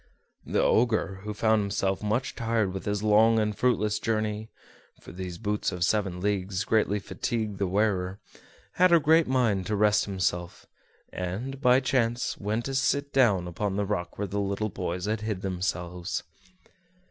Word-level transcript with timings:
The 0.47 0.63
Ogre, 0.63 1.19
who 1.25 1.31
found 1.35 1.61
himself 1.61 2.01
much 2.01 2.33
tired 2.33 2.73
with 2.73 2.85
his 2.85 3.03
long 3.03 3.37
and 3.37 3.55
fruitless 3.55 3.99
journey 3.99 4.49
(for 4.99 5.11
these 5.11 5.37
boots 5.37 5.71
of 5.71 5.83
seven 5.83 6.19
leagues 6.19 6.63
greatly 6.63 6.97
fatigued 6.97 7.59
the 7.59 7.67
wearer), 7.67 8.19
had 8.77 8.91
a 8.91 8.99
great 8.99 9.27
mind 9.27 9.67
to 9.67 9.75
rest 9.75 10.05
himself, 10.05 10.65
and, 11.13 11.61
by 11.61 11.79
chance, 11.81 12.35
went 12.39 12.65
to 12.65 12.73
sit 12.73 13.13
down 13.13 13.47
upon 13.47 13.75
the 13.75 13.85
rock 13.85 14.17
where 14.17 14.25
the 14.25 14.39
little 14.39 14.69
boys 14.69 15.05
had 15.05 15.21
hid 15.21 15.43
themselves. 15.43 16.23